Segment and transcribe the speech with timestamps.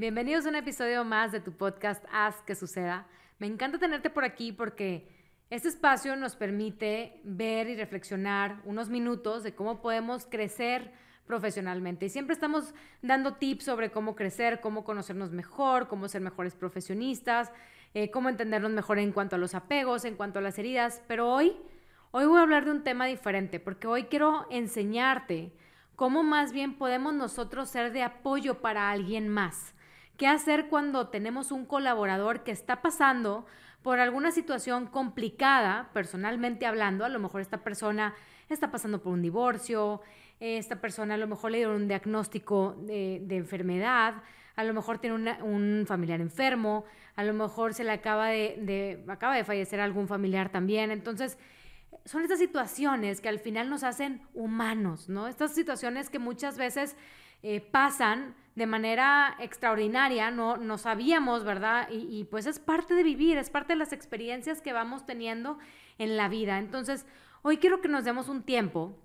[0.00, 3.08] Bienvenidos a un episodio más de tu podcast Haz que suceda.
[3.40, 5.08] Me encanta tenerte por aquí porque
[5.50, 10.92] este espacio nos permite ver y reflexionar unos minutos de cómo podemos crecer
[11.26, 12.06] profesionalmente.
[12.06, 17.50] Y siempre estamos dando tips sobre cómo crecer, cómo conocernos mejor, cómo ser mejores profesionistas,
[17.92, 21.02] eh, cómo entendernos mejor en cuanto a los apegos, en cuanto a las heridas.
[21.08, 21.56] Pero hoy,
[22.12, 25.50] hoy voy a hablar de un tema diferente porque hoy quiero enseñarte
[25.96, 29.74] cómo más bien podemos nosotros ser de apoyo para alguien más.
[30.18, 33.46] ¿Qué hacer cuando tenemos un colaborador que está pasando
[33.82, 37.04] por alguna situación complicada, personalmente hablando?
[37.04, 38.16] A lo mejor esta persona
[38.48, 40.02] está pasando por un divorcio,
[40.40, 44.14] esta persona a lo mejor le dieron un diagnóstico de, enfermedad,
[44.56, 49.36] a lo mejor tiene un familiar enfermo, a lo mejor se le acaba de, acaba
[49.36, 50.90] de fallecer algún familiar también.
[50.90, 51.38] Entonces,
[52.04, 55.28] son estas situaciones que al final nos hacen humanos, ¿no?
[55.28, 56.96] Estas situaciones que muchas veces
[57.44, 61.88] eh, pasan de manera extraordinaria, no, no sabíamos, ¿verdad?
[61.90, 65.58] Y, y, pues es parte de vivir, es parte de las experiencias que vamos teniendo
[65.96, 66.58] en la vida.
[66.58, 67.06] Entonces,
[67.42, 68.98] hoy quiero que nos demos un tiempo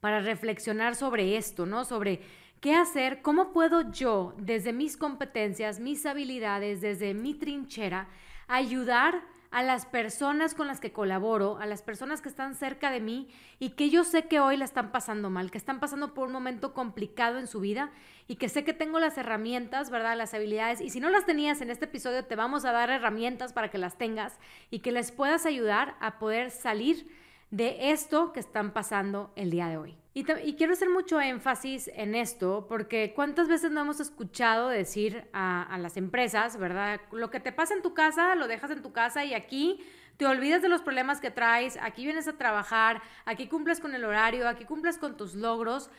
[0.00, 1.84] para reflexionar sobre esto, ¿no?
[1.84, 2.22] Sobre
[2.62, 8.08] qué hacer, cómo puedo yo, desde mis competencias, mis habilidades, desde mi trinchera,
[8.48, 9.22] ayudar
[9.56, 13.26] a las personas con las que colaboro, a las personas que están cerca de mí
[13.58, 16.34] y que yo sé que hoy la están pasando mal, que están pasando por un
[16.34, 17.90] momento complicado en su vida
[18.28, 20.14] y que sé que tengo las herramientas, ¿verdad?
[20.14, 20.82] Las habilidades.
[20.82, 23.78] Y si no las tenías en este episodio, te vamos a dar herramientas para que
[23.78, 24.38] las tengas
[24.70, 27.08] y que les puedas ayudar a poder salir
[27.50, 29.96] de esto que están pasando el día de hoy.
[30.14, 35.76] Y, quiero hacer mucho énfasis en esto, porque cuántas veces no hemos escuchado decir a,
[35.78, 37.02] las empresas, ¿verdad?
[37.12, 39.78] Lo que te pasa en tu casa, lo dejas en tu casa y aquí
[40.16, 44.06] te olvidas de los problemas que traes, aquí vienes a trabajar, aquí cumples con el
[44.06, 45.90] horario, aquí cumples con tus logros.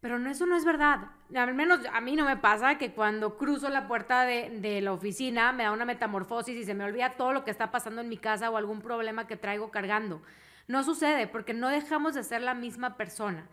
[0.00, 1.08] Pero no, eso no es verdad.
[1.34, 4.94] Al menos a mí no me pasa que cuando cruzo la puerta de, de, la
[4.94, 8.08] oficina me da una metamorfosis y se me olvida todo lo que está pasando en
[8.08, 10.22] mi casa o algún problema que traigo cargando.
[10.70, 13.48] No sucede porque no dejamos de ser la misma persona.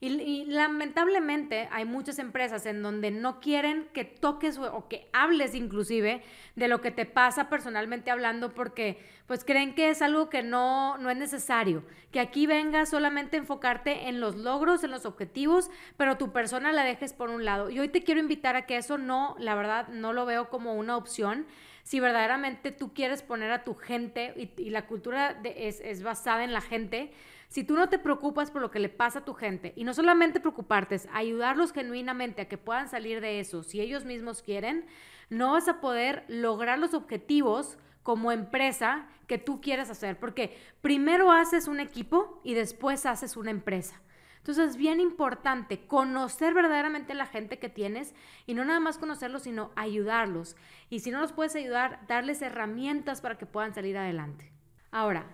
[0.00, 6.24] Y, lamentablemente hay muchas empresas en donde no quieren que toques o, que hables inclusive
[6.56, 10.96] de lo que te pasa personalmente hablando porque pues creen que es algo que no,
[10.96, 15.70] no es necesario, que aquí vengas solamente a enfocarte en los logros, en los objetivos,
[15.98, 17.68] pero tu persona la dejes por un lado.
[17.68, 20.74] Y hoy te quiero invitar a que eso no, la verdad, no lo veo como
[20.74, 21.46] una opción
[21.82, 26.60] si verdaderamente tú quieres poner a tu gente y, la cultura es, basada en la
[26.60, 27.12] gente,
[27.48, 29.92] si tú no te preocupas por lo que le pasa a tu gente y no
[29.92, 34.86] solamente preocuparte, es ayudarlos genuinamente a que puedan salir de eso, si ellos mismos quieren,
[35.28, 41.30] no vas a poder lograr los objetivos como empresa que tú quieres hacer, porque primero
[41.30, 44.00] haces un equipo y después haces una empresa.
[44.42, 48.12] Entonces es bien importante conocer verdaderamente la gente que tienes
[48.44, 50.56] y no nada más conocerlos, sino ayudarlos.
[50.90, 54.50] Y si no los puedes ayudar, darles herramientas para que puedan salir adelante.
[54.90, 55.26] Ahora,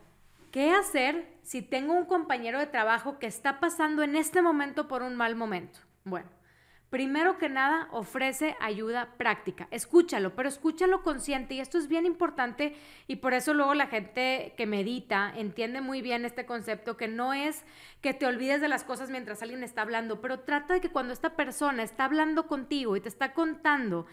[0.51, 5.01] ¿qué hacer si tengo un compañero de trabajo que está pasando en este momento por
[5.01, 5.81] un mal momento?
[6.05, 6.29] Bueno,
[6.91, 9.69] Primero que nada, ofrece ayuda práctica.
[9.71, 12.75] Escúchalo, pero escúchalo consciente y esto es bien importante
[13.07, 17.35] y por eso luego la gente que medita entiende muy bien este concepto que no
[17.35, 17.67] es
[18.01, 21.13] que te olvides de las cosas mientras alguien está hablando, pero trata de que cuando
[21.13, 24.07] esta persona está hablando contigo y te está contando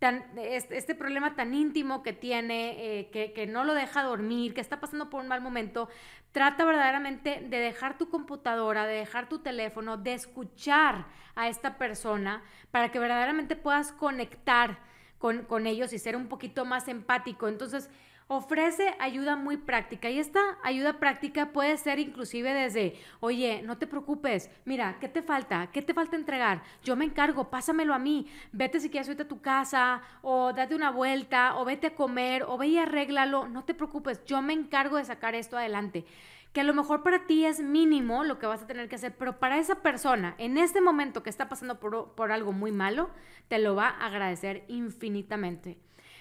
[0.00, 4.80] este, problema tan íntimo que tiene, eh, que, que, no lo deja dormir, que está
[4.80, 5.88] pasando por un mal momento,
[6.32, 12.42] trata verdaderamente de dejar tu computadora, de dejar tu teléfono, de escuchar a esta persona
[12.70, 14.78] para que verdaderamente puedas conectar
[15.18, 17.48] con, con ellos y ser un poquito más empático.
[17.48, 17.90] Entonces,
[18.32, 23.88] ofrece ayuda muy práctica y esta ayuda práctica puede ser inclusive desde, oye, no te
[23.88, 25.68] preocupes, mira, ¿qué te falta?
[25.72, 26.62] ¿Qué te falta entregar?
[26.84, 30.76] Yo me encargo, pásamelo a mí, vete si quieres irte a tu casa o date
[30.76, 34.52] una vuelta o vete a comer o ve y arréglalo, no te preocupes, yo me
[34.52, 36.04] encargo de sacar esto adelante
[36.52, 39.16] que a lo mejor para ti es mínimo lo que vas a tener que hacer,
[39.16, 43.10] pero para esa persona, en este momento que está pasando por, por algo muy malo,
[43.48, 45.78] te lo va a agradecer infinitamente.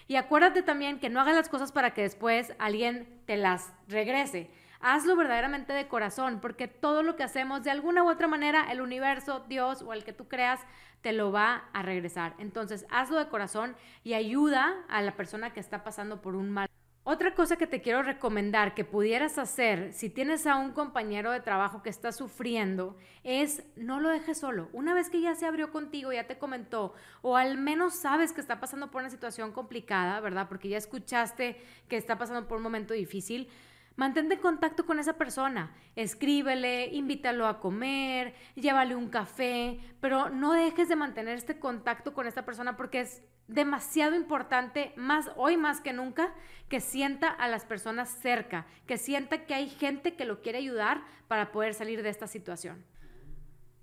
[0.09, 4.49] Y acuérdate también que no hagas las cosas para que después alguien te las regrese.
[4.81, 8.81] Hazlo verdaderamente de corazón, porque todo lo que hacemos de alguna u otra manera, el
[8.81, 10.61] universo, Dios o el que tú creas,
[11.01, 12.33] te lo va a regresar.
[12.39, 16.68] Entonces, hazlo de corazón y ayuda a la persona que está pasando por un mal
[17.11, 21.39] otra cosa que te quiero recomendar que pudieras hacer si tienes a un compañero de
[21.39, 24.69] trabajo que está sufriendo es no lo dejes solo.
[24.73, 28.41] Una vez que ya se abrió contigo, ya te comentó, o al menos sabes que
[28.41, 30.47] está pasando por una situación complicada, ¿verdad?
[30.47, 33.49] Porque ya escuchaste que está pasando por un momento difícil,
[33.99, 40.53] Mantente en contacto con esa persona, escríbele, invítalo a comer, llévale un café, pero no
[40.53, 45.81] dejes de mantener este contacto con esta persona porque es demasiado importante, más hoy más
[45.81, 46.33] que nunca,
[46.69, 51.01] que sienta a las personas cerca, que sienta que hay gente que lo quiere ayudar
[51.27, 52.85] para poder salir de esta situación.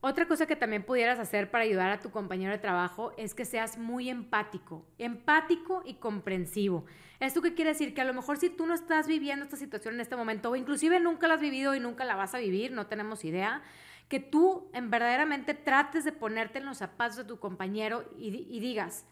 [0.08, 3.44] Otra cosa que también pudieras hacer para ayudar a tu compañero de trabajo es que
[3.44, 6.84] seas muy empático, empático y comprensivo.
[7.18, 7.92] ¿Esto qué quiere decir?
[7.92, 10.54] Que a lo mejor si tú no estás viviendo esta situación en este momento, o
[10.54, 13.62] inclusive nunca la has vivido y nunca la vas a vivir, no tenemos idea,
[14.08, 18.60] que tú en verdaderamente trates de ponerte en los zapatos de tu compañero y, y
[18.60, 19.06] digas,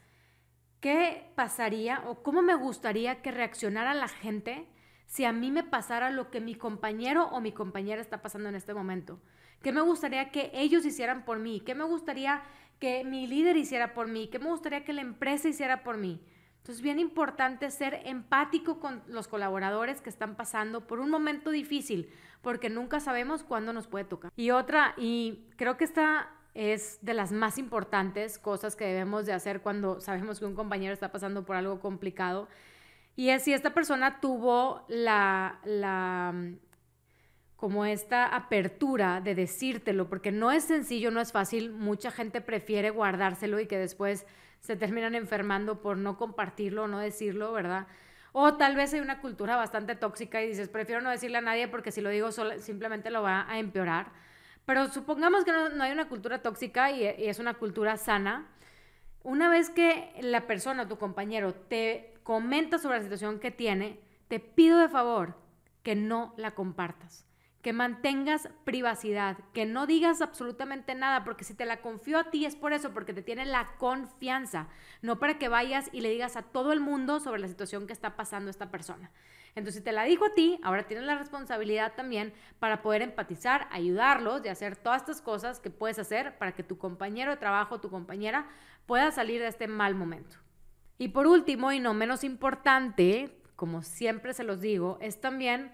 [0.78, 4.68] ¿qué pasaría o cómo me gustaría que reaccionara la gente
[5.06, 8.54] si a mí me pasara lo que mi compañero o mi compañera está pasando en
[8.54, 9.18] este momento?
[9.64, 11.60] ¿Qué me gustaría que ellos hicieran por mí?
[11.64, 12.42] ¿Qué me gustaría
[12.78, 14.28] que mi líder hiciera por mí?
[14.28, 16.20] ¿Qué me gustaría que la empresa hiciera por mí?
[16.58, 22.10] Entonces, bien importante ser empático con los colaboradores que están pasando por un momento difícil,
[22.42, 24.30] porque nunca sabemos cuándo nos puede tocar.
[24.36, 29.32] Y otra, y creo que esta es de las más importantes cosas que debemos de
[29.32, 32.48] hacer cuando sabemos que un compañero está pasando por algo complicado,
[33.16, 36.34] y es si esta persona tuvo la, la
[37.64, 42.90] como esta apertura de decírtelo, porque no es sencillo, no es fácil, mucha gente prefiere
[42.90, 44.26] guardárselo y que después
[44.60, 47.86] se terminan enfermando por no compartirlo no decirlo, ¿verdad?
[48.32, 51.66] O tal vez hay una cultura bastante tóxica y dices, prefiero no decirle a nadie
[51.66, 54.12] porque si lo digo simplemente lo va a empeorar.
[54.66, 58.46] Pero supongamos que no, hay una cultura tóxica y, y es una cultura sana.
[59.22, 64.38] Una vez que la persona, tu compañero, te comenta sobre la situación que tiene, te
[64.38, 65.38] pido de favor
[65.82, 67.24] que no la compartas
[67.64, 72.44] que mantengas privacidad, que no digas absolutamente nada, porque si te la confío a ti
[72.44, 74.68] es por eso, porque te tiene la confianza,
[75.00, 77.94] no para que vayas y le digas a todo el mundo sobre la situación que
[77.94, 79.10] está pasando esta persona.
[79.54, 83.66] Entonces, si te la dijo a ti, ahora tienes la responsabilidad también para poder empatizar,
[83.70, 87.80] ayudarlos y hacer todas estas cosas que puedes hacer para que tu compañero de trabajo,
[87.80, 88.46] tu compañera,
[88.84, 90.36] pueda salir de este mal momento.
[90.98, 95.72] Y por último, y no menos importante, como siempre se los digo, es también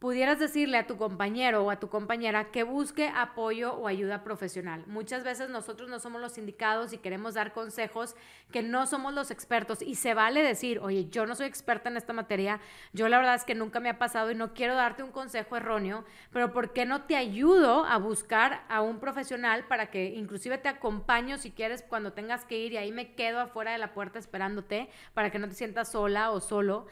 [0.00, 4.82] pudieras decirle a tu compañero o a tu compañera que busque apoyo o ayuda profesional.
[4.86, 8.16] Muchas veces nosotros no somos los indicados y queremos dar consejos
[8.50, 11.98] que no somos los expertos y se vale decir, oye, yo no soy experta en
[11.98, 12.60] esta materia,
[12.94, 15.58] yo la verdad es que nunca me ha pasado y no quiero darte un consejo
[15.58, 20.56] erróneo, pero ¿por qué no te ayudo a buscar a un profesional para que inclusive
[20.56, 23.92] te acompaño si quieres cuando tengas que ir y ahí me quedo afuera de la
[23.92, 26.86] puerta esperándote para que no te sientas sola o solo?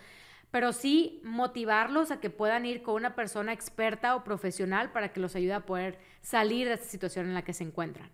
[0.51, 5.21] Pero sí motivarlos a que puedan ir con una persona experta o profesional para que
[5.21, 8.11] los ayude a poder salir de esta situación en la que se encuentran.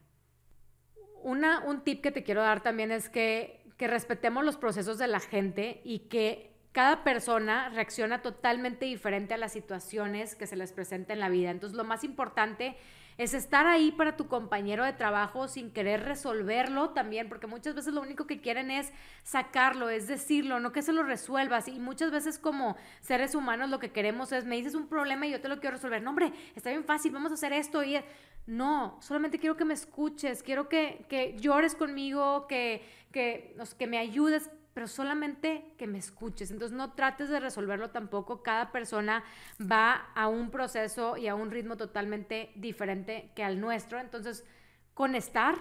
[1.23, 5.09] Una, un tip que te quiero dar también es que, que respetemos los procesos de
[5.09, 10.73] la gente y que cada persona reacciona totalmente diferente a las situaciones que se les
[10.73, 11.51] presenta en la vida.
[11.51, 12.77] Entonces, lo más importante
[13.19, 18.01] estar ahí para tu compañero de trabajo sin querer resolverlo también, porque muchas veces lo
[18.01, 21.69] único que quieren es sacarlo, es decirlo, no que se lo resuelvas.
[21.69, 25.31] Y muchas veces como seres humanos lo que queremos es, me dices un problema y
[25.31, 26.03] yo te lo quiero resolver.
[26.03, 27.85] No, hombre, está bien fácil, vamos a hacer esto.
[27.85, 28.01] Y
[28.47, 33.99] no, solamente quiero que me escuches, quiero que, que llores conmigo, que, que, que me
[33.99, 36.51] ayudes pero solamente que me escuches.
[36.51, 38.43] Entonces no trates de resolverlo tampoco.
[38.43, 39.23] Cada persona
[39.61, 44.01] va a un proceso y a un ritmo totalmente diferente que al nuestro.
[44.01, 44.45] Entonces,
[44.93, 45.55] con estar.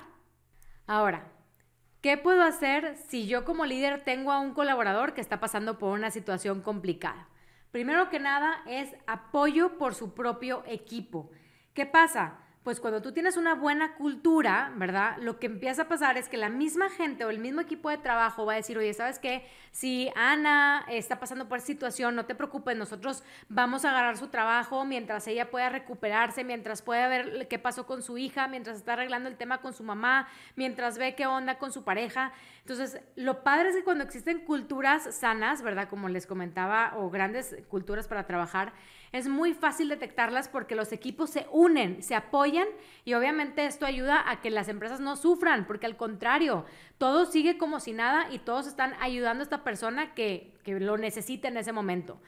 [0.88, 1.32] Ahora,
[2.02, 5.94] ¿qué puedo hacer si yo como líder tengo a un colaborador que está pasando por
[5.94, 7.30] una situación complicada?
[7.72, 11.32] Primero que nada es apoyo por su propio equipo.
[11.74, 12.43] ¿Qué pasa?
[12.64, 15.18] Pues cuando tú tienes una buena cultura, ¿verdad?
[15.20, 17.98] Lo que empieza a pasar es que la misma gente o el mismo equipo de
[17.98, 19.46] trabajo va a decir, oye, ¿sabes qué?
[19.72, 24.86] Si Ana está pasando por situación, no te preocupes, nosotros vamos a agarrar su trabajo
[24.86, 29.28] mientras ella pueda recuperarse, mientras pueda ver qué pasó con su hija, mientras está arreglando
[29.28, 32.32] el tema con su mamá, mientras ve qué onda con su pareja.
[32.62, 35.90] Entonces, lo padre es que cuando existen culturas sanas, ¿verdad?
[35.90, 38.72] Como les comentaba, o grandes culturas para trabajar,
[39.14, 42.68] es muy fácil detectarlas porque los equipos se unen, se apoyan
[43.06, 46.66] y obviamente esto ayuda a que las empresas no sufran, porque al contrario,
[46.98, 50.98] todo sigue como si nada y todos están ayudando a esta persona que, que lo
[50.98, 52.20] necesita en ese momento.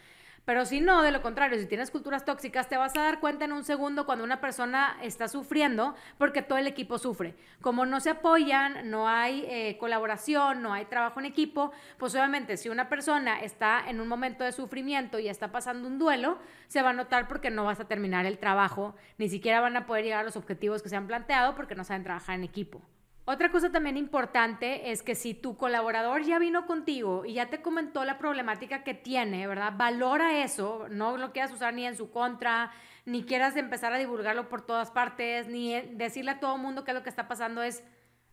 [0.45, 3.45] Pero si no, de lo contrario, si tienes culturas tóxicas, te vas a dar cuenta
[3.45, 7.33] en un segundo cuando una persona está sufriendo porque todo el equipo sufre.
[7.61, 12.57] Como no se apoyan, no hay eh, colaboración, no hay trabajo en equipo, pues obviamente
[12.57, 16.37] si una persona está en un momento de sufrimiento y está pasando un duelo,
[16.67, 19.87] se va a notar porque no vas a terminar el trabajo, ni siquiera van a
[19.87, 22.81] poder llegar a los objetivos que se han planteado porque no saben trabajar en equipo.
[23.27, 27.60] Otra cosa también importante es que si tu colaborador ya vino contigo y ya te
[27.60, 29.74] comentó la problemática que tiene, ¿verdad?
[29.75, 32.72] Valora eso, no lo quieras usar ni en su contra,
[33.03, 36.96] ni quieras empezar a divulgarlo por todas partes, ni decirle a todo mundo qué es
[36.96, 37.84] lo que está pasando, es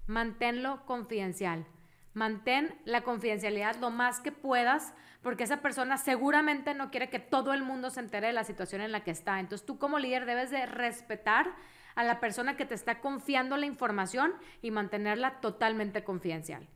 [0.06, 1.64] manténlo confidencial.
[2.12, 7.54] Mantén la confidencialidad lo más que puedas, porque esa persona seguramente no quiere que todo
[7.54, 9.40] el mundo se entere de la situación en la que está.
[9.40, 11.54] Entonces tú como líder debes de respetar
[11.94, 16.68] a la persona que te está confiando la información y mantenerla totalmente confidencial.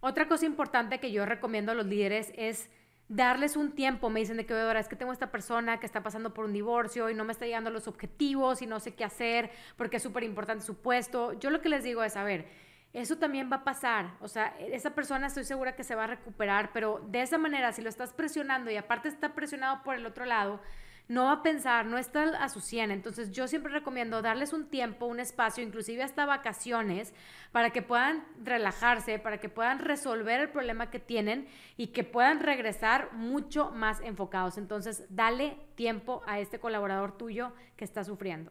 [0.00, 2.68] Otra cosa importante que yo recomiendo a los líderes es
[3.08, 4.10] darles un tiempo.
[4.10, 6.52] Me dicen de que, ahora es que tengo esta persona que está pasando por un
[6.52, 9.96] divorcio y no me está llegando a los objetivos y no sé qué hacer porque
[9.96, 11.32] es súper importante su puesto.
[11.34, 12.46] Yo lo que les digo es, a ver,
[12.92, 14.16] eso también va a pasar.
[14.20, 17.72] O sea, esa persona estoy segura que se va a recuperar, pero de esa manera,
[17.72, 20.60] si lo estás presionando y aparte está presionado por el otro lado,
[21.06, 22.90] no va a pensar, no está a su 100.
[22.90, 27.12] Entonces yo siempre recomiendo darles un tiempo, un espacio, inclusive hasta vacaciones,
[27.52, 31.46] para que puedan relajarse, para que puedan resolver el problema que tienen
[31.76, 34.56] y que puedan regresar mucho más enfocados.
[34.56, 38.50] Entonces dale tiempo a este colaborador tuyo que está sufriendo.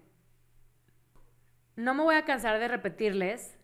[1.76, 3.58] No me voy a cansar de repetirles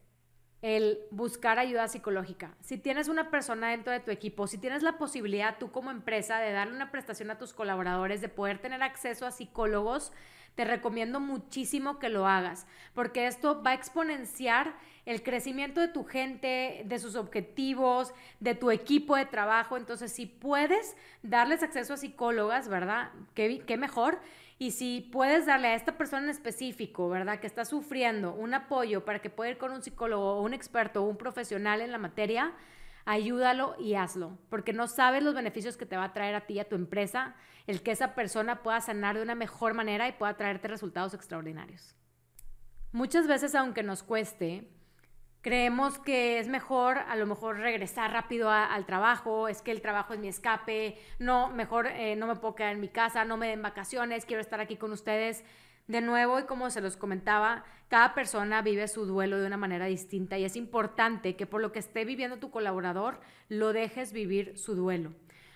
[0.61, 2.55] el buscar ayuda psicológica.
[2.61, 6.39] Si tienes una persona dentro de tu equipo, si tienes la posibilidad tú como empresa
[6.39, 10.11] de darle una prestación a tus colaboradores, de poder tener acceso a psicólogos,
[10.55, 14.75] te recomiendo muchísimo que lo hagas, porque esto va a exponenciar
[15.05, 19.77] el crecimiento de tu gente, de sus objetivos, de tu equipo de trabajo.
[19.77, 23.11] Entonces, si puedes darles acceso a psicólogas, ¿verdad?
[23.33, 24.19] Qué, qué mejor.
[24.61, 27.39] Y si puedes darle a esta persona en específico, ¿verdad?
[27.39, 31.01] Que está sufriendo un apoyo para que pueda ir con un psicólogo o un experto
[31.01, 32.53] o un profesional en la materia,
[33.05, 36.55] ayúdalo y hazlo, porque no sabes los beneficios que te va a traer a ti
[36.55, 37.35] y a tu empresa
[37.67, 41.95] el que esa persona pueda sanar de una mejor manera y pueda traerte resultados extraordinarios.
[42.91, 44.69] Muchas veces, aunque nos cueste,
[45.41, 50.13] Creemos que es mejor a lo mejor regresar rápido al trabajo, es que el trabajo
[50.13, 53.47] es mi escape, no, mejor eh, no me puedo quedar en mi casa, no me
[53.47, 55.45] den vacaciones, quiero estar aquí con ustedes.
[55.87, 59.85] De nuevo, y como se los comentaba, cada persona vive su duelo de una manera
[59.85, 64.57] distinta y es importante que por lo que esté viviendo tu colaborador, lo dejes vivir
[64.57, 65.13] su duelo.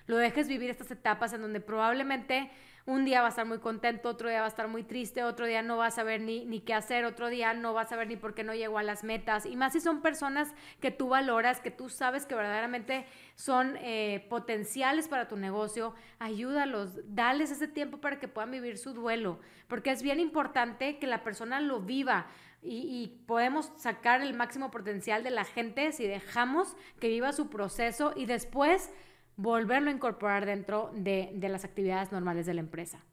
[0.08, 2.50] Lo dejes vivir estas etapas en donde probablemente
[2.86, 5.46] un día va a estar muy contento, otro día va a estar muy triste, otro
[5.46, 8.08] día no va a saber ni, ni qué hacer, otro día no va a saber
[8.08, 9.46] ni por qué no llegó a las metas.
[9.46, 14.26] Y más si son personas que tú valoras, que tú sabes que verdaderamente son eh,
[14.30, 19.92] potenciales para tu negocio, ayúdalos, dales ese tiempo para que puedan vivir su duelo, porque
[19.92, 22.28] es bien importante que la persona lo viva.
[22.66, 27.50] Y, y, podemos sacar el máximo potencial de la gente si dejamos que viva su
[27.50, 28.90] proceso y después
[29.36, 33.04] volverlo a incorporar dentro de, de las actividades normales de la empresa.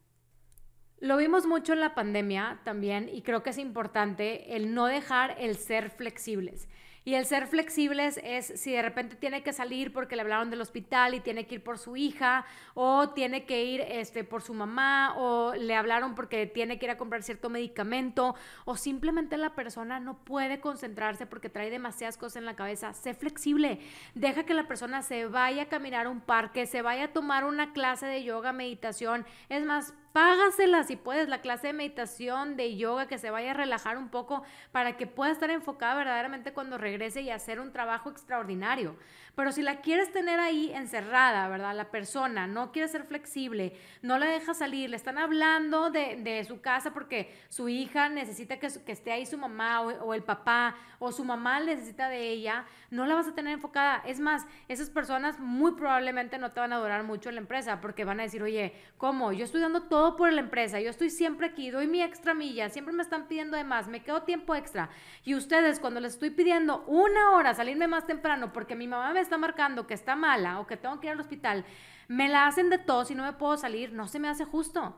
[0.99, 5.35] Lo vimos mucho en la pandemia también y creo que es importante el no dejar
[5.39, 6.69] el ser flexibles.
[7.03, 10.61] Y el ser flexibles es si de repente tiene que salir porque le hablaron del
[10.61, 14.53] hospital y tiene que ir por su hija o tiene que ir este, por su
[14.53, 19.55] mamá o le hablaron porque tiene que ir a comprar cierto medicamento o simplemente la
[19.55, 22.93] persona no puede concentrarse porque trae demasiadas cosas en la cabeza.
[22.93, 23.79] Sé flexible.
[24.13, 27.45] Deja que la persona se vaya a caminar a un parque, se vaya a tomar
[27.45, 29.25] una clase de yoga, meditación.
[29.49, 33.53] Es más, págasela si puedes, la clase de meditación, de yoga, que se vaya a
[33.53, 38.09] relajar un poco para que pueda estar enfocada verdaderamente cuando regrese y hacer un trabajo
[38.09, 38.95] extraordinario.
[39.35, 41.73] Pero si la quieres tener ahí encerrada, ¿verdad?
[41.73, 46.59] La persona no quiere ser flexible, no la deja salir, le están hablando de, su
[46.59, 50.75] casa porque su hija necesita que, que esté ahí su mamá o, o el papá
[50.99, 54.03] o su mamá necesita de ella, no la vas a tener enfocada.
[54.05, 57.79] Es más, esas personas muy probablemente no te van a durar mucho en la empresa
[57.79, 59.31] porque van a decir, oye, ¿cómo?
[59.31, 62.69] Yo estoy dando todo por la empresa, yo estoy siempre aquí, doy mi extra milla,
[62.69, 64.89] siempre me están pidiendo de más, me quedo tiempo extra.
[65.23, 69.19] Y ustedes cuando les estoy pidiendo una hora salirme más temprano porque mi mamá me
[69.19, 71.65] está marcando que está mala o que tengo que ir al hospital,
[72.07, 74.95] me la hacen de tos y no me puedo salir, no se me hace justo.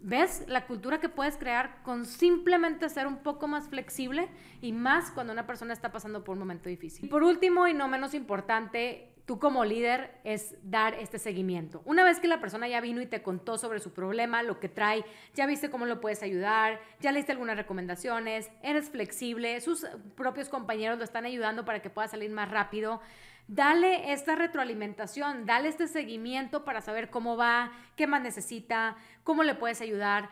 [0.00, 4.28] ¿Ves la cultura que puedes crear con simplemente ser un poco más flexible
[4.60, 7.06] y más cuando una persona está pasando por un momento difícil?
[7.06, 11.82] Y por último y no menos importante, tú como líder es dar este seguimiento.
[11.84, 14.70] Una vez que la persona ya vino y te contó sobre su problema, lo que
[14.70, 15.04] trae,
[15.34, 20.48] ya viste cómo lo puedes ayudar, ya le diste algunas recomendaciones, eres flexible, sus propios
[20.48, 23.02] compañeros lo están ayudando para que pueda salir más rápido.
[23.48, 29.54] Dale esta retroalimentación, dale este seguimiento para saber cómo va, qué más necesita, cómo le
[29.54, 30.30] puedes ayudar.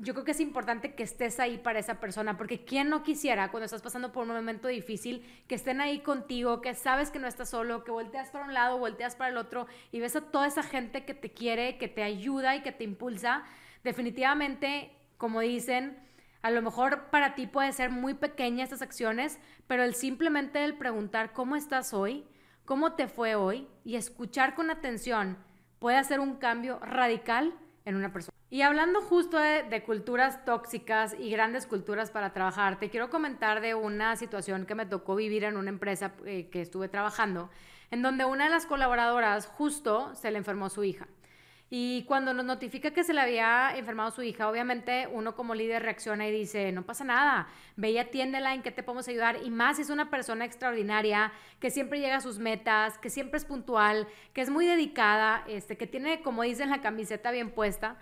[0.00, 3.50] Yo creo que es importante que estés ahí para esa persona, porque ¿quién no quisiera
[3.50, 7.26] cuando estás pasando por un momento difícil que estén ahí contigo, que sabes que no
[7.26, 10.46] estás solo, que volteas para un lado, volteas para el otro y ves a toda
[10.46, 13.44] esa gente que te quiere, que te ayuda y que te impulsa?
[13.82, 15.96] Definitivamente, como dicen,
[16.44, 20.76] A lo mejor para ti puede ser muy pequeña estas acciones, pero el simplemente el
[20.76, 22.26] preguntar cómo estás hoy,
[22.66, 25.38] cómo te fue hoy y escuchar con atención
[25.78, 27.54] puede hacer un cambio radical
[27.84, 28.34] en una persona.
[28.50, 33.74] Y hablando justo de, culturas tóxicas y grandes culturas para trabajar, te quiero comentar de
[33.74, 37.50] una situación que me tocó vivir en una empresa eh, que estuve trabajando,
[37.90, 41.08] en donde una de las colaboradoras justo se le enfermó su hija.
[41.76, 45.82] Y cuando nos notifica que se le había enfermado su hija, obviamente uno como líder
[45.82, 49.38] reacciona y dice, no pasa nada, ve y atiéndela, ¿en qué te podemos ayudar?
[49.42, 53.44] Y más es una persona extraordinaria, que siempre llega a sus metas, que siempre es
[53.44, 57.96] puntual, que es muy dedicada, este, que tiene, como dicen, la camiseta bien puesta.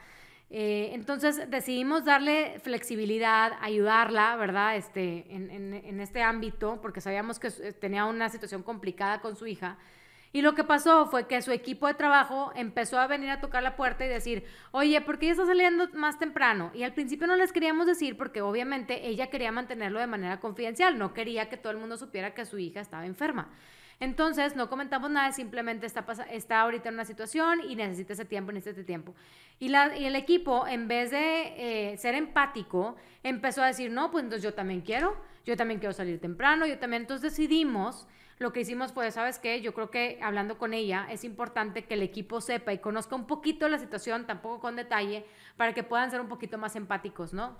[0.50, 4.76] Eh, entonces decidimos darle flexibilidad, ayudarla, ¿verdad?
[4.76, 9.78] Este, en, en este ámbito, porque sabíamos que tenía una situación complicada con su hija.
[10.32, 13.62] Y lo que pasó fue que su equipo de trabajo empezó a venir a tocar
[13.62, 16.70] la puerta y decir, oye, ¿por qué ella está saliendo más temprano?
[16.74, 20.98] Y al principio no les queríamos decir porque obviamente ella quería mantenerlo de manera confidencial,
[20.98, 23.50] no quería que todo el mundo supiera que su hija estaba enferma.
[24.00, 28.50] Entonces no comentamos nada, simplemente está, está ahorita en una situación y necesita ese tiempo,
[28.50, 29.14] necesita ese tiempo.
[29.60, 34.42] Y, el equipo, en vez de eh, ser empático, empezó a decir, no, pues entonces
[34.42, 37.02] yo también quiero, yo también quiero salir temprano, yo también.
[37.02, 38.08] Entonces decidimos
[38.38, 39.60] lo que hicimos fue, ¿sabes qué?
[39.60, 43.26] Yo creo que hablando con ella es importante que el equipo sepa y conozca un
[43.26, 45.24] poquito la situación, tampoco con detalle,
[45.56, 47.56] para que puedan ser un poquito más empáticos, ¿no?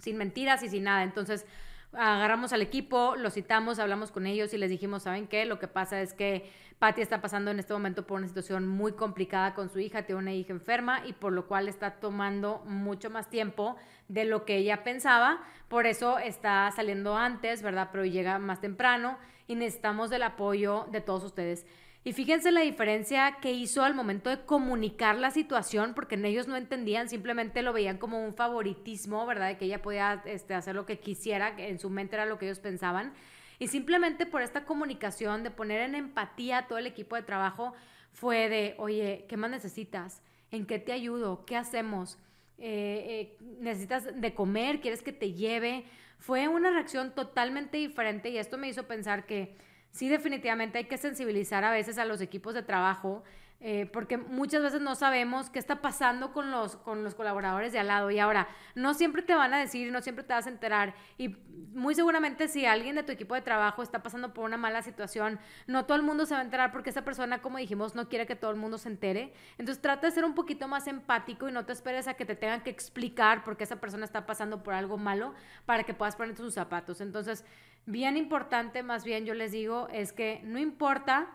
[0.00, 1.02] Sin mentiras y sin nada.
[1.02, 1.46] Entonces,
[1.92, 5.46] agarramos al equipo, los citamos, hablamos con ellos y les dijimos, ¿saben qué?
[5.46, 8.92] Lo que pasa es que Patty está pasando en este momento por una situación muy
[8.92, 13.10] complicada con su hija, tiene una hija enferma y por lo cual está tomando mucho
[13.10, 13.76] más tiempo
[14.08, 17.88] de lo que ella pensaba, por eso está saliendo antes, ¿verdad?
[17.90, 21.66] Pero llega más temprano y necesitamos del apoyo de todos ustedes.
[22.04, 26.46] Y fíjense la diferencia que hizo al momento de comunicar la situación, porque en ellos
[26.46, 29.48] no entendían, simplemente lo veían como un favoritismo, ¿verdad?
[29.48, 32.38] De que ella podía este, hacer lo que quisiera, que en su mente era lo
[32.38, 33.12] que ellos pensaban.
[33.58, 37.74] Y simplemente por esta comunicación, de poner en empatía a todo el equipo de trabajo,
[38.12, 40.22] fue de, oye, ¿qué más necesitas?
[40.50, 41.44] ¿En qué te ayudo?
[41.44, 42.16] ¿Qué hacemos?
[42.58, 44.80] Eh, eh, ¿Necesitas de comer?
[44.80, 45.84] ¿Quieres que te lleve?
[46.18, 49.56] Fue una reacción totalmente diferente y esto me hizo pensar que
[49.92, 53.22] sí definitivamente hay que sensibilizar a veces a los equipos de trabajo
[53.60, 57.80] eh, porque muchas veces no sabemos qué está pasando con los, con los colaboradores de
[57.80, 58.10] al lado.
[58.12, 60.94] Y ahora, no siempre te van a decir, no siempre te vas a enterar.
[61.16, 61.36] Y
[61.74, 65.40] muy seguramente si alguien de tu equipo de trabajo está pasando por una mala situación,
[65.66, 68.26] no todo el mundo se va a enterar porque esa persona, como dijimos, no quiere
[68.26, 69.32] que todo el mundo se entere.
[69.58, 72.36] Entonces trata de ser un poquito más empático y no te esperes a que te
[72.36, 75.34] tengan que explicar por qué esa persona está pasando por algo malo
[75.66, 77.00] para que puedas ponerte sus zapatos.
[77.00, 77.44] Entonces,
[77.86, 81.26] bien importante, más bien yo les digo, es que no importa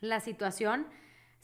[0.00, 0.86] la situación,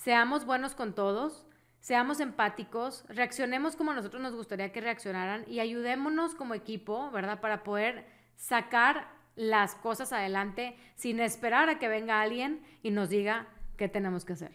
[0.00, 1.46] Seamos buenos con todos,
[1.78, 7.42] seamos empáticos, reaccionemos como nosotros nos gustaría que reaccionaran y ayudémonos como equipo, ¿verdad?
[7.42, 13.48] Para poder sacar las cosas adelante sin esperar a que venga alguien y nos diga
[13.76, 14.52] qué tenemos que hacer.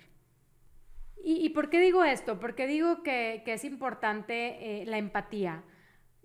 [1.24, 2.40] ¿Y, por qué digo esto?
[2.40, 5.64] Porque digo que, es importante eh, la empatía.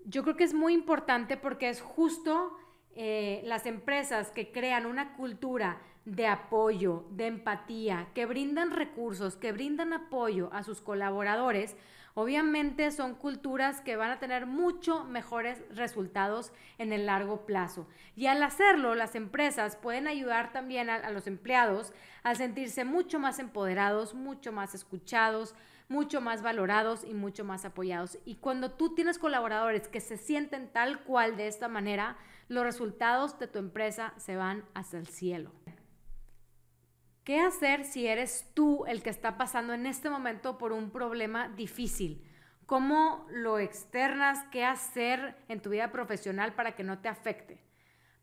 [0.07, 2.57] Yo creo que es muy importante porque es justo
[2.95, 9.53] eh, las empresas que crean una cultura de apoyo, de empatía, que brindan recursos, que
[9.53, 11.77] brindan apoyo a sus colaboradores,
[12.15, 17.87] obviamente son culturas que van a tener mucho mejores resultados en el largo plazo.
[18.17, 23.39] Y al hacerlo, las empresas pueden ayudar también a, los empleados a sentirse mucho más
[23.39, 25.55] empoderados, mucho más escuchados,
[25.89, 28.19] mucho más valorados y mucho más apoyados.
[28.25, 32.17] Y cuando tú tienes colaboradores que se sienten tal cual de esta manera,
[32.49, 35.53] los resultados de tu empresa se van hacia el cielo.
[37.25, 41.49] ¿Qué hacer si eres tú el que está pasando en este momento por un problema
[41.49, 42.27] difícil?
[42.65, 44.45] ¿Cómo lo externas?
[44.51, 47.61] ¿Qué hacer en tu vida profesional para que no te afecte?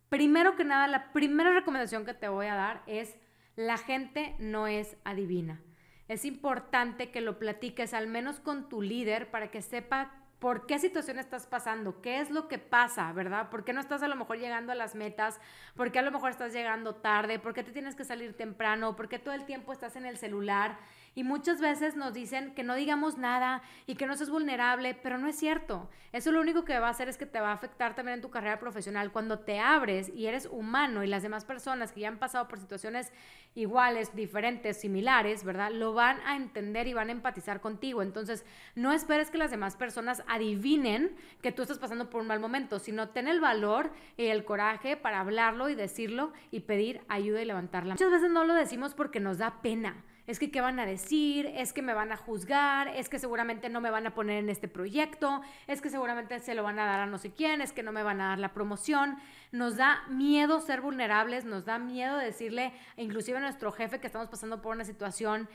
[0.10, 3.18] Primero que nada, la primera recomendación que te voy a dar es,
[3.56, 5.62] la gente no es adivina.
[6.08, 10.78] Es importante que lo platiques al menos con tu líder para que sepa por qué
[10.78, 13.50] situación estás pasando, qué es lo que pasa, ¿verdad?
[13.50, 15.40] ¿Por qué no estás a lo mejor llegando a las metas?
[15.76, 17.40] ¿Por qué a lo mejor estás llegando tarde?
[17.40, 18.96] ¿Por qué te tienes que salir temprano?
[18.96, 20.78] ¿Por qué todo el tiempo estás en el celular?
[21.18, 25.18] Y muchas veces nos dicen que no digamos nada y que no seas vulnerable, pero
[25.18, 25.90] no es cierto.
[26.14, 28.22] Eso lo único que va a hacer es que te va a afectar también en
[28.22, 29.12] tu carrera profesional.
[29.12, 32.60] Cuando te abres y eres humano y las demás personas que ya han pasado por
[32.60, 33.12] situaciones
[33.56, 35.72] iguales, diferentes, similares, ¿verdad?
[35.72, 38.04] Lo van a entender y van a empatizar contigo.
[38.04, 42.40] Entonces, no esperes que las demás personas adivinen que tú estás pasando por un mal
[42.40, 47.42] momento, sino ten el valor y el coraje para hablarlo y decirlo y pedir ayuda
[47.42, 47.96] y levantarla.
[47.96, 51.48] Muchas veces no lo decimos porque nos da pena es que qué van a decir,
[51.56, 54.50] es que me van a juzgar, es que seguramente no me van a poner en
[54.50, 57.72] este proyecto, es que seguramente se lo van a dar a no sé quién, es
[57.72, 59.18] que no me van a dar la promoción.
[59.52, 64.28] Nos da miedo ser vulnerables, nos da miedo decirle, inclusive a nuestro jefe que estamos
[64.28, 65.50] pasando por una situación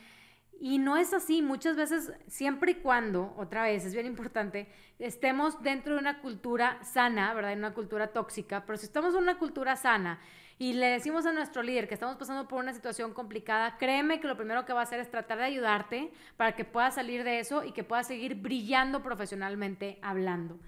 [0.59, 5.61] y no es así, muchas veces, siempre y cuando, otra vez, es bien importante, estemos
[5.61, 7.51] dentro de una cultura sana, ¿verdad?
[7.51, 10.19] En una cultura tóxica, pero si estamos en una cultura sana
[10.59, 14.27] y le decimos a nuestro líder que estamos pasando por una situación complicada, créeme que
[14.27, 17.39] lo primero que va a hacer es tratar de ayudarte para que puedas salir de
[17.39, 20.59] eso y que puedas seguir brillando profesionalmente hablando.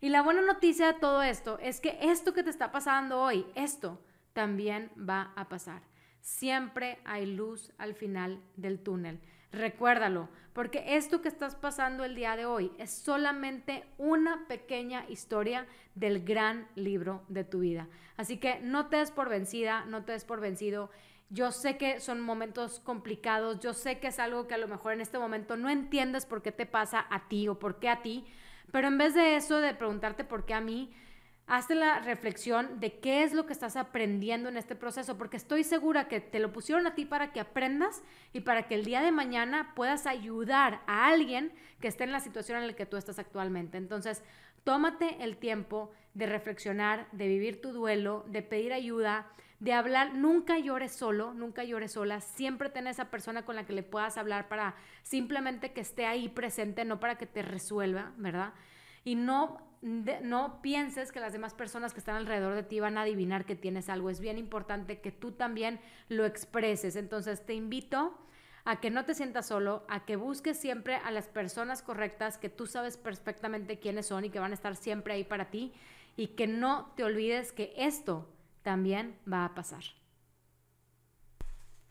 [0.00, 3.46] Y la buena noticia de todo esto es que esto que te está pasando hoy,
[3.54, 4.00] esto
[4.32, 5.82] también va a pasar.
[6.20, 9.20] Siempre hay luz al final del túnel.
[9.54, 15.66] Recuérdalo, porque esto que estás pasando el día de hoy es solamente una pequeña historia
[15.94, 17.88] del gran libro de tu vida.
[18.16, 20.90] Así que no te des por vencida, no te des por vencido.
[21.30, 24.92] Yo sé que son momentos complicados, yo sé que es algo que a lo mejor
[24.92, 28.02] en este momento no entiendes por qué te pasa a ti o por qué a
[28.02, 28.26] ti,
[28.72, 30.92] pero en vez de eso, de preguntarte por qué a mí,
[31.46, 35.62] hazte la reflexión de qué es lo que estás aprendiendo en este proceso, porque estoy
[35.62, 38.02] segura que te lo pusieron a ti para que aprendas
[38.32, 42.20] y para que el día de mañana puedas ayudar a alguien que esté en la
[42.20, 43.76] situación en la que tú estás actualmente.
[43.76, 44.22] Entonces,
[44.64, 49.26] tómate el tiempo de reflexionar, de vivir tu duelo, de pedir ayuda,
[49.60, 53.72] de hablar, nunca llores solo, nunca llores sola, siempre ten esa persona con la que
[53.72, 58.52] le puedas hablar para simplemente que esté ahí presente, no para que te resuelva, ¿verdad?
[59.04, 63.02] Y no no pienses que las demás personas que están alrededor de ti van a
[63.02, 64.08] adivinar que tienes algo.
[64.08, 66.96] Es bien importante que tú también lo expreses.
[66.96, 68.18] Entonces te invito
[68.64, 72.48] a que no te sientas solo, a que busques siempre a las personas correctas que
[72.48, 75.74] tú sabes perfectamente quiénes son y que van a estar siempre ahí para ti
[76.16, 78.26] y que no te olvides que esto
[78.62, 79.84] también va a pasar.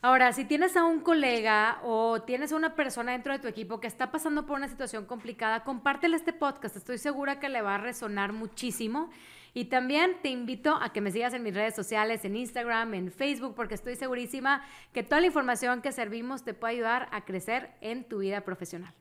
[0.06, 3.80] Ahora, si tienes a un colega o tienes a una persona dentro de tu equipo
[3.80, 6.76] que está pasando por una situación complicada, compártele este podcast.
[6.76, 9.12] Estoy segura que le va a resonar muchísimo.
[9.54, 13.14] Y también te invito a que me sigas en mis redes sociales, en Instagram, en
[13.14, 17.70] Facebook, porque estoy segurísima que toda la información que servimos te puede ayudar a crecer
[17.80, 18.94] en tu vida profesional.